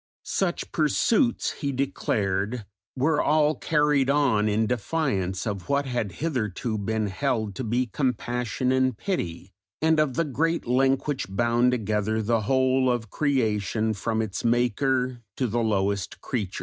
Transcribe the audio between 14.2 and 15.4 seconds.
its Maker